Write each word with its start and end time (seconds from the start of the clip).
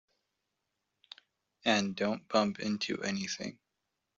And 1.63 1.95
don't 1.95 2.27
bump 2.27 2.59
into 2.59 3.03
anything. 3.03 3.59